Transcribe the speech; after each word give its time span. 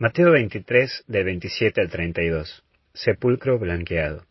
Mateo 0.00 0.30
23, 0.30 1.04
del 1.08 1.24
27 1.24 1.78
al 1.78 1.90
32. 1.90 2.64
Sepulcro 2.94 3.58
blanqueado. 3.58 4.24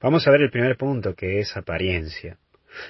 Vamos 0.00 0.26
a 0.26 0.32
ver 0.32 0.40
el 0.40 0.50
primer 0.50 0.76
punto, 0.76 1.14
que 1.14 1.38
es 1.38 1.56
apariencia. 1.56 2.38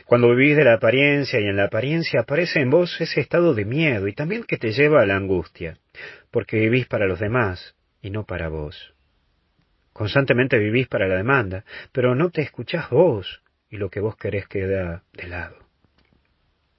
Cuando 0.06 0.34
vivís 0.34 0.56
de 0.56 0.64
la 0.64 0.76
apariencia 0.76 1.38
y 1.38 1.44
en 1.44 1.56
la 1.56 1.64
apariencia 1.64 2.20
aparece 2.20 2.60
en 2.60 2.70
vos 2.70 2.98
ese 3.02 3.20
estado 3.20 3.52
de 3.52 3.66
miedo 3.66 4.08
y 4.08 4.14
también 4.14 4.44
que 4.44 4.56
te 4.56 4.72
lleva 4.72 5.02
a 5.02 5.06
la 5.06 5.16
angustia, 5.16 5.76
porque 6.30 6.56
vivís 6.56 6.86
para 6.86 7.06
los 7.06 7.20
demás 7.20 7.76
y 8.00 8.08
no 8.08 8.24
para 8.24 8.48
vos. 8.48 8.94
Constantemente 9.92 10.56
vivís 10.56 10.88
para 10.88 11.06
la 11.06 11.16
demanda, 11.16 11.66
pero 11.92 12.14
no 12.14 12.30
te 12.30 12.40
escuchás 12.40 12.88
vos 12.88 13.42
y 13.68 13.76
lo 13.76 13.90
que 13.90 14.00
vos 14.00 14.16
querés 14.16 14.48
queda 14.48 15.02
de 15.12 15.26
lado. 15.26 15.56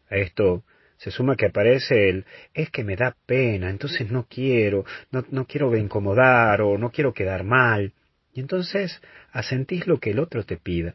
A 0.10 0.16
esto 0.16 0.64
se 1.02 1.10
suma 1.10 1.36
que 1.36 1.48
aparece 1.48 2.10
el 2.10 2.26
es 2.54 2.70
que 2.70 2.84
me 2.84 2.96
da 2.96 3.18
pena, 3.26 3.72
entonces 3.72 4.12
no 4.12 4.28
quiero, 4.30 4.86
no, 5.10 5.26
no 5.32 5.48
quiero 5.48 5.76
incomodar 5.76 6.62
o 6.62 6.78
no 6.78 6.92
quiero 6.92 7.12
quedar 7.12 7.44
mal. 7.44 7.94
Y 8.34 8.40
entonces 8.40 9.02
asentís 9.32 9.88
lo 9.88 10.00
que 10.00 10.12
el 10.12 10.20
otro 10.20 10.46
te 10.46 10.58
pida. 10.58 10.94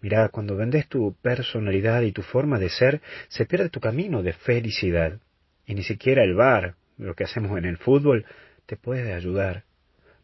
Mirá, 0.00 0.28
cuando 0.30 0.56
vendes 0.56 0.88
tu 0.88 1.14
personalidad 1.22 2.02
y 2.02 2.10
tu 2.10 2.22
forma 2.22 2.58
de 2.58 2.68
ser, 2.68 3.00
se 3.28 3.46
pierde 3.46 3.68
tu 3.68 3.78
camino 3.78 4.24
de 4.24 4.32
felicidad. 4.32 5.20
Y 5.66 5.74
ni 5.74 5.84
siquiera 5.84 6.24
el 6.24 6.34
bar, 6.34 6.74
lo 6.98 7.14
que 7.14 7.22
hacemos 7.22 7.56
en 7.58 7.66
el 7.66 7.76
fútbol, 7.76 8.26
te 8.66 8.76
puede 8.76 9.12
ayudar. 9.12 9.62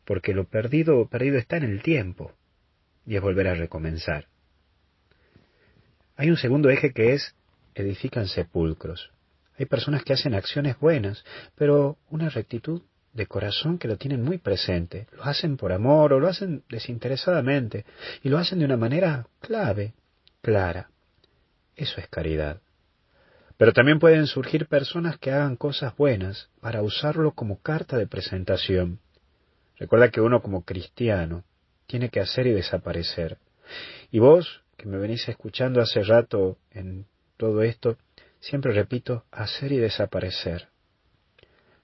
Porque 0.05 0.35
lo 0.35 0.43
perdido, 0.43 1.07
perdido 1.09 1.39
está 1.39 1.57
en 1.57 1.65
el 1.65 1.83
tiempo. 1.83 2.33
Y 3.07 3.15
es 3.15 3.23
volver 3.23 3.47
a 3.47 3.55
recomenzar. 3.55 4.27
Hay 6.17 6.31
un 6.31 6.37
segundo 6.37 6.69
eje 6.69 6.93
que 6.93 7.13
es 7.13 7.36
edifican 7.77 8.27
sepulcros. 8.27 9.11
Hay 9.59 9.67
personas 9.67 10.03
que 10.03 10.13
hacen 10.13 10.35
acciones 10.35 10.79
buenas, 10.81 11.25
pero 11.55 11.99
una 12.11 12.29
rectitud 12.29 12.83
de 13.13 13.27
corazón 13.27 13.79
que 13.79 13.89
lo 13.89 13.97
tienen 13.97 14.23
muy 14.23 14.39
presente. 14.39 15.07
Lo 15.13 15.25
hacen 15.25 15.57
por 15.57 15.73
amor 15.73 16.13
o 16.13 16.21
lo 16.21 16.29
hacen 16.29 16.63
desinteresadamente 16.69 17.85
y 18.23 18.29
lo 18.29 18.39
hacen 18.39 18.59
de 18.59 18.65
una 18.65 18.77
manera 18.77 19.27
clave, 19.41 19.95
clara. 20.43 20.91
Eso 21.75 22.01
es 22.01 22.09
caridad. 22.09 22.61
Pero 23.57 23.73
también 23.73 23.99
pueden 23.99 24.27
surgir 24.27 24.67
personas 24.67 25.19
que 25.19 25.31
hagan 25.31 25.57
cosas 25.57 25.97
buenas 25.97 26.51
para 26.61 26.83
usarlo 26.83 27.33
como 27.33 27.61
carta 27.61 27.97
de 27.97 28.07
presentación. 28.07 29.01
Recuerda 29.79 30.11
que 30.11 30.21
uno 30.21 30.43
como 30.43 30.65
cristiano 30.65 31.45
tiene 31.87 32.11
que 32.11 32.21
hacer 32.21 32.47
y 32.47 32.53
desaparecer. 32.53 33.39
Y 34.11 34.19
vos, 34.19 34.63
que 34.77 34.87
me 34.87 34.99
venís 34.99 35.27
escuchando 35.29 35.81
hace 35.81 36.03
rato 36.03 36.59
en 36.71 37.07
todo 37.37 37.63
esto, 37.63 37.97
siempre 38.41 38.73
repito, 38.73 39.25
hacer 39.31 39.73
y 39.73 39.79
desaparecer. 39.79 40.69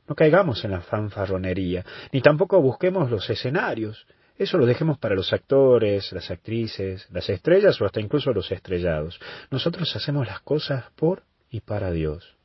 No 0.08 0.14
caigamos 0.14 0.64
en 0.64 0.72
la 0.72 0.80
fanfarronería, 0.80 1.84
ni 2.12 2.20
tampoco 2.20 2.60
busquemos 2.60 3.10
los 3.10 3.28
escenarios. 3.30 4.06
Eso 4.36 4.58
lo 4.58 4.66
dejemos 4.66 4.98
para 4.98 5.14
los 5.14 5.32
actores, 5.32 6.10
las 6.12 6.30
actrices, 6.30 7.06
las 7.10 7.28
estrellas 7.28 7.80
o 7.80 7.86
hasta 7.86 8.00
incluso 8.00 8.32
los 8.32 8.50
estrellados. 8.50 9.20
Nosotros 9.50 9.94
hacemos 9.94 10.26
las 10.26 10.40
cosas 10.40 10.86
por 10.96 11.22
y 11.50 11.60
para 11.60 11.92
Dios. 11.92 12.36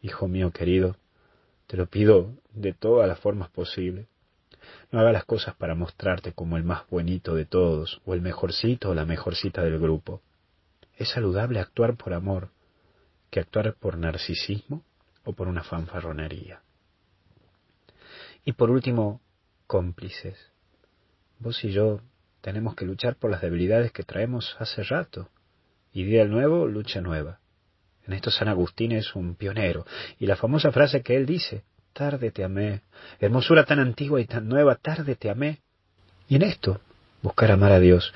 Hijo 0.00 0.28
mío 0.28 0.50
querido, 0.50 0.96
te 1.66 1.76
lo 1.76 1.86
pido 1.86 2.34
de 2.52 2.72
todas 2.72 3.08
las 3.08 3.18
formas 3.18 3.50
posibles. 3.50 4.06
No 4.90 5.00
haga 5.00 5.12
las 5.12 5.24
cosas 5.24 5.54
para 5.54 5.74
mostrarte 5.74 6.32
como 6.32 6.56
el 6.56 6.64
más 6.64 6.88
bonito 6.88 7.34
de 7.34 7.46
todos, 7.46 8.00
o 8.04 8.14
el 8.14 8.20
mejorcito 8.20 8.90
o 8.90 8.94
la 8.94 9.06
mejorcita 9.06 9.62
del 9.62 9.78
grupo. 9.78 10.22
Es 10.96 11.10
saludable 11.10 11.60
actuar 11.60 11.96
por 11.96 12.14
amor 12.14 12.50
que 13.30 13.40
actuar 13.40 13.74
por 13.74 13.96
narcisismo 13.96 14.84
o 15.24 15.32
por 15.32 15.48
una 15.48 15.62
fanfarronería. 15.62 16.62
Y 18.44 18.52
por 18.52 18.70
último, 18.70 19.20
cómplices. 19.66 20.36
Vos 21.38 21.64
y 21.64 21.72
yo 21.72 22.00
tenemos 22.40 22.74
que 22.74 22.84
luchar 22.84 23.16
por 23.16 23.30
las 23.30 23.40
debilidades 23.40 23.92
que 23.92 24.02
traemos 24.02 24.54
hace 24.58 24.82
rato. 24.82 25.28
Y 25.94 26.04
día 26.04 26.24
nuevo, 26.26 26.66
lucha 26.66 27.00
nueva. 27.00 27.38
En 28.06 28.12
esto 28.12 28.30
San 28.30 28.48
Agustín 28.48 28.92
es 28.92 29.14
un 29.14 29.34
pionero. 29.34 29.86
Y 30.18 30.26
la 30.26 30.36
famosa 30.36 30.72
frase 30.72 31.02
que 31.02 31.16
él 31.16 31.24
dice, 31.24 31.64
tarde 31.92 32.30
te 32.30 32.44
amé, 32.44 32.82
hermosura 33.20 33.64
tan 33.64 33.78
antigua 33.78 34.20
y 34.20 34.26
tan 34.26 34.48
nueva, 34.48 34.74
tarde 34.76 35.14
te 35.14 35.30
amé. 35.30 35.60
Y 36.28 36.36
en 36.36 36.42
esto, 36.42 36.80
buscar 37.22 37.50
amar 37.50 37.72
a 37.72 37.80
Dios, 37.80 38.12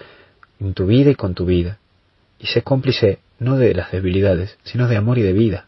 en 0.60 0.74
tu 0.74 0.86
vida 0.86 1.10
y 1.10 1.14
con 1.14 1.34
tu 1.34 1.44
vida, 1.44 1.78
y 2.38 2.46
sé 2.46 2.62
cómplice 2.62 3.20
no 3.38 3.56
de 3.56 3.74
las 3.74 3.92
debilidades, 3.92 4.58
sino 4.64 4.88
de 4.88 4.96
amor 4.96 5.18
y 5.18 5.22
de 5.22 5.32
vida. 5.32 5.66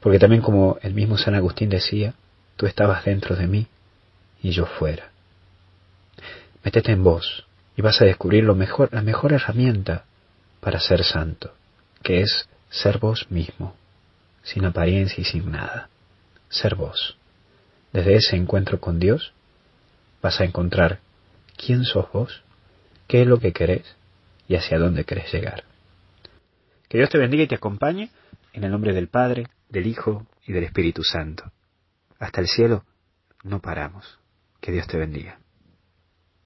Porque 0.00 0.18
también 0.18 0.42
como 0.42 0.78
el 0.82 0.94
mismo 0.94 1.18
San 1.18 1.34
Agustín 1.34 1.68
decía, 1.68 2.14
tú 2.56 2.66
estabas 2.66 3.04
dentro 3.04 3.36
de 3.36 3.46
mí 3.46 3.66
y 4.42 4.50
yo 4.50 4.66
fuera. 4.66 5.10
Métete 6.64 6.92
en 6.92 7.02
vos 7.02 7.46
y 7.76 7.82
vas 7.82 8.00
a 8.00 8.04
descubrir 8.04 8.44
lo 8.44 8.54
mejor, 8.54 8.88
la 8.92 9.02
mejor 9.02 9.32
herramienta 9.32 10.04
para 10.60 10.80
ser 10.80 11.04
santo, 11.04 11.52
que 12.02 12.20
es 12.20 12.48
ser 12.70 12.98
vos 12.98 13.26
mismo, 13.30 13.74
sin 14.42 14.64
apariencia 14.64 15.20
y 15.20 15.24
sin 15.24 15.50
nada. 15.50 15.88
Ser 16.48 16.74
vos. 16.74 17.16
Desde 17.92 18.16
ese 18.16 18.36
encuentro 18.36 18.80
con 18.80 18.98
Dios 18.98 19.32
vas 20.22 20.40
a 20.40 20.44
encontrar 20.44 21.00
quién 21.56 21.84
sos 21.84 22.10
vos, 22.12 22.42
qué 23.06 23.22
es 23.22 23.26
lo 23.26 23.38
que 23.38 23.52
querés 23.52 23.96
y 24.48 24.56
hacia 24.56 24.78
dónde 24.78 25.04
querés 25.04 25.32
llegar. 25.32 25.64
Que 26.88 26.98
Dios 26.98 27.10
te 27.10 27.18
bendiga 27.18 27.42
y 27.42 27.48
te 27.48 27.56
acompañe 27.56 28.10
en 28.52 28.64
el 28.64 28.70
nombre 28.70 28.92
del 28.92 29.08
Padre, 29.08 29.48
del 29.68 29.86
Hijo 29.86 30.26
y 30.46 30.52
del 30.52 30.64
Espíritu 30.64 31.02
Santo. 31.02 31.52
Hasta 32.18 32.40
el 32.40 32.48
cielo 32.48 32.84
no 33.42 33.60
paramos. 33.60 34.18
Que 34.60 34.72
Dios 34.72 34.86
te 34.86 34.96
bendiga. 34.96 35.38